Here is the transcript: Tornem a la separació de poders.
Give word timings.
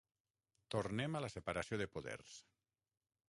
Tornem 0.75 1.17
a 1.19 1.21
la 1.27 1.29
separació 1.35 1.79
de 1.83 1.89
poders. 1.97 2.35